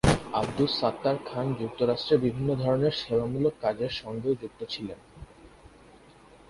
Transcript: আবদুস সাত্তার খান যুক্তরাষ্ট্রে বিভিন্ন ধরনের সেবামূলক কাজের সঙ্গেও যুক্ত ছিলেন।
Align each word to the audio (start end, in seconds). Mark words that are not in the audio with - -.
আবদুস 0.33 0.71
সাত্তার 0.81 1.17
খান 1.25 1.45
যুক্তরাষ্ট্রে 1.53 2.15
বিভিন্ন 2.17 2.49
ধরনের 2.55 2.93
সেবামূলক 2.93 3.53
কাজের 3.61 3.91
সঙ্গেও 4.01 4.39
যুক্ত 4.41 4.59
ছিলেন। 4.69 4.99